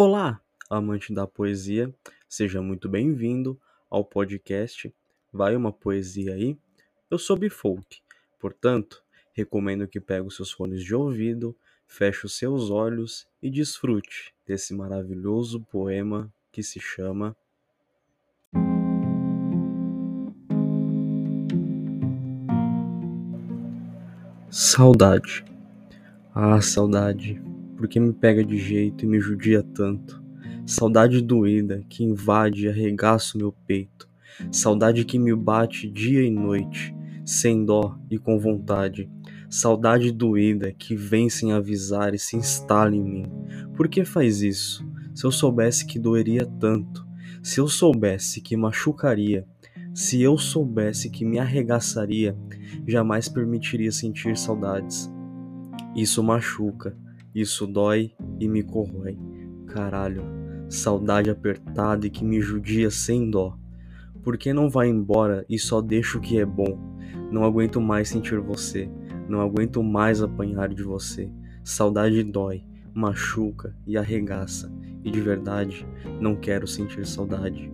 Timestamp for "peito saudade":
33.66-35.04